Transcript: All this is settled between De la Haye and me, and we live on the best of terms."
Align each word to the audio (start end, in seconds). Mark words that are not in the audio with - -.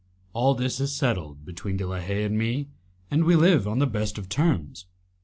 All 0.33 0.55
this 0.55 0.79
is 0.79 0.91
settled 0.95 1.45
between 1.45 1.77
De 1.77 1.85
la 1.85 1.99
Haye 1.99 2.23
and 2.23 2.35
me, 2.35 2.69
and 3.11 3.23
we 3.23 3.35
live 3.35 3.67
on 3.67 3.77
the 3.77 3.85
best 3.85 4.17
of 4.17 4.29
terms." 4.29 4.87